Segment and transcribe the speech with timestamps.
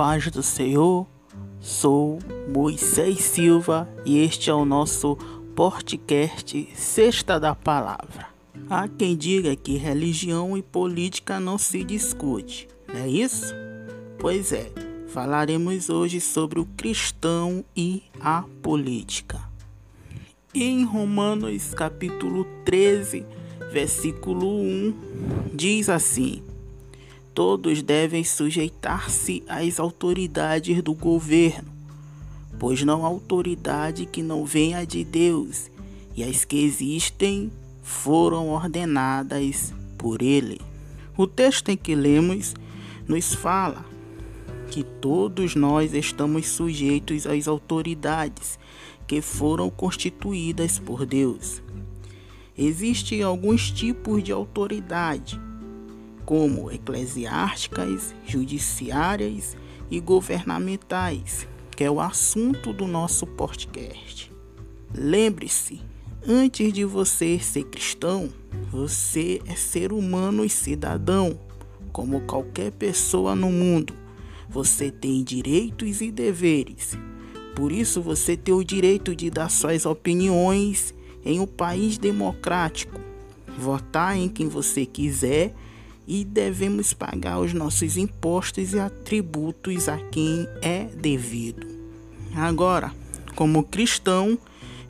[0.00, 1.06] paz do Senhor,
[1.60, 5.14] sou Moisés Silva e este é o nosso
[5.54, 8.28] podcast Sexta da Palavra.
[8.70, 13.54] Há quem diga que religião e política não se discute, não é isso?
[14.18, 14.72] Pois é,
[15.08, 19.38] falaremos hoje sobre o cristão e a política.
[20.54, 23.26] Em Romanos capítulo 13,
[23.70, 24.94] versículo 1,
[25.52, 26.42] diz assim:
[27.32, 31.68] Todos devem sujeitar-se às autoridades do governo,
[32.58, 35.70] pois não há autoridade que não venha de Deus,
[36.16, 37.52] e as que existem
[37.82, 40.60] foram ordenadas por Ele.
[41.16, 42.54] O texto em que lemos
[43.06, 43.84] nos fala
[44.70, 48.58] que todos nós estamos sujeitos às autoridades
[49.06, 51.62] que foram constituídas por Deus.
[52.56, 55.40] Existem alguns tipos de autoridade
[56.24, 59.56] como eclesiásticas, judiciárias
[59.90, 64.32] e governamentais, que é o assunto do nosso podcast.
[64.94, 65.80] Lembre-se,
[66.26, 68.28] antes de você ser cristão,
[68.70, 71.38] você é ser humano e cidadão,
[71.92, 73.94] como qualquer pessoa no mundo.
[74.48, 76.98] Você tem direitos e deveres.
[77.54, 83.00] Por isso você tem o direito de dar suas opiniões em um país democrático,
[83.58, 85.54] votar em quem você quiser
[86.10, 91.64] e devemos pagar os nossos impostos e atributos a quem é devido.
[92.34, 92.92] Agora,
[93.36, 94.36] como cristão,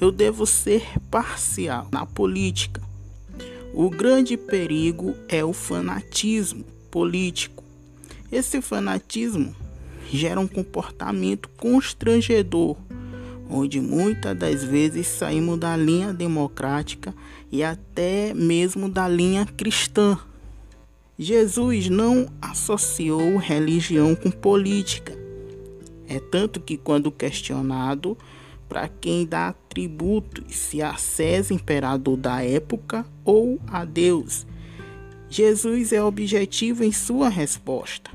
[0.00, 2.80] eu devo ser parcial na política.
[3.74, 7.62] O grande perigo é o fanatismo político.
[8.32, 9.54] Esse fanatismo
[10.10, 12.78] gera um comportamento constrangedor,
[13.50, 17.14] onde muitas das vezes saímos da linha democrática
[17.52, 20.18] e até mesmo da linha cristã
[21.22, 25.12] Jesus não associou religião com política.
[26.08, 28.16] É tanto que, quando questionado
[28.66, 34.46] para quem dá tributos, se a César, imperador da época, ou a Deus,
[35.28, 38.10] Jesus é objetivo em sua resposta: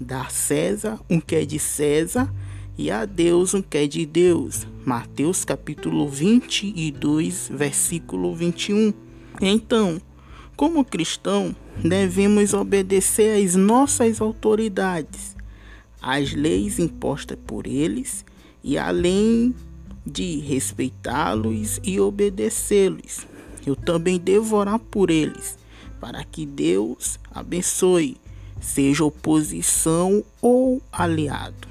[0.00, 2.32] dar César um que é de César
[2.78, 4.66] e a Deus um que é de Deus.
[4.82, 8.94] Mateus capítulo 22, versículo 21.
[9.42, 10.00] Então,
[10.56, 15.36] como cristão, devemos obedecer às nossas autoridades,
[16.00, 18.24] às leis impostas por eles
[18.64, 19.54] e além
[20.04, 23.26] de respeitá-los e obedecê-los,
[23.66, 25.58] eu também devo orar por eles,
[26.00, 28.16] para que Deus abençoe,
[28.60, 31.68] seja oposição ou aliado.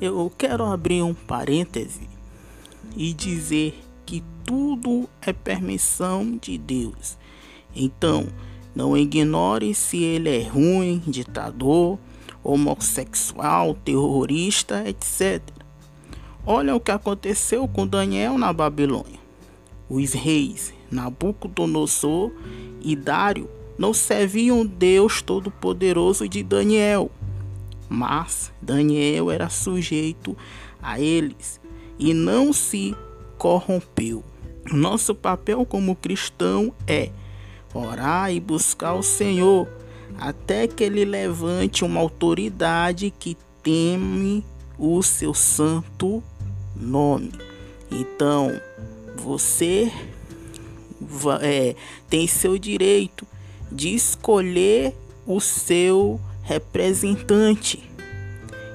[0.00, 2.08] Eu quero abrir um parêntese
[2.96, 7.18] e dizer que tudo é permissão de Deus.
[7.74, 8.26] Então,
[8.74, 11.98] não ignore se ele é ruim, ditador,
[12.42, 15.42] homossexual, terrorista, etc.
[16.46, 19.20] Olha o que aconteceu com Daniel na Babilônia.
[19.88, 22.32] Os reis Nabucodonosor
[22.80, 23.48] e Dário
[23.78, 27.10] não serviam Deus Todo-Poderoso de Daniel,
[27.88, 30.36] mas Daniel era sujeito
[30.82, 31.60] a eles
[31.98, 32.94] e não se
[33.38, 34.24] corrompeu.
[34.72, 37.10] Nosso papel como cristão é
[37.74, 39.68] orar e buscar o Senhor,
[40.18, 44.44] até que ele levante uma autoridade que teme
[44.78, 46.22] o seu santo
[46.74, 47.32] nome.
[47.90, 48.60] Então,
[49.16, 49.92] você
[51.42, 51.74] é,
[52.08, 53.26] tem seu direito
[53.70, 54.94] de escolher
[55.26, 57.88] o seu representante.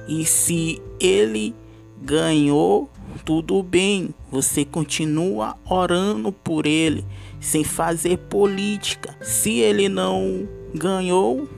[0.08, 1.54] E se ele
[2.00, 2.88] ganhou,
[3.24, 7.04] tudo bem, você continua orando por ele
[7.40, 9.16] sem fazer política.
[9.20, 11.48] Se ele não ganhou,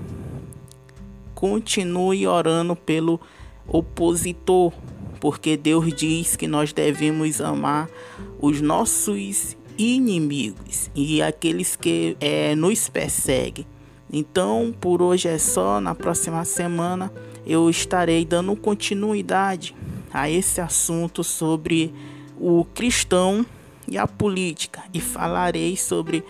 [1.35, 3.21] continue orando pelo
[3.67, 4.73] opositor,
[5.21, 7.89] porque Deus diz que nós devemos amar
[8.41, 13.67] os nossos inimigos e aqueles que é, nos perseguem.
[14.13, 15.81] Então, por hoje é só.
[15.81, 17.13] Na próxima semana
[17.47, 19.75] eu estarei dando continuidade
[20.13, 21.95] a esse assunto sobre
[22.41, 23.45] o cristão
[23.91, 26.25] e a política e falarei sobre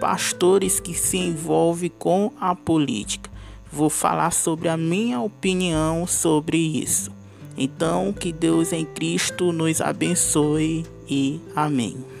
[0.00, 3.30] pastores que se envolvem com a política.
[3.70, 7.10] Vou falar sobre a minha opinião sobre isso.
[7.56, 12.13] Então, que Deus em Cristo nos abençoe e amém.